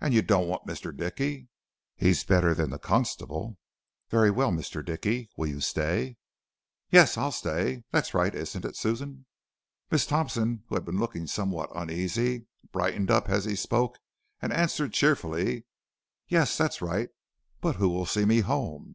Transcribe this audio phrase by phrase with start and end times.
[0.00, 0.96] "'And you don't want Mr.
[0.96, 1.48] Dickey?'
[1.96, 3.58] "'He's better than the constable.'
[4.08, 4.84] "'Very well; Mr.
[4.84, 6.16] Dickey, will you stay?'
[6.92, 9.26] "'Yes, I'll stay; that's right, isn't it, Susan?'
[9.90, 13.98] "Miss Thompson who had been looking somewhat uneasy, brightened up as he spoke
[14.40, 15.64] and answered cheerfully:
[16.28, 17.08] "'Yes, that's right.
[17.60, 18.94] But who will see me home?'